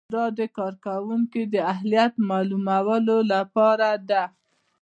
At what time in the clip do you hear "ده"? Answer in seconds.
4.09-4.23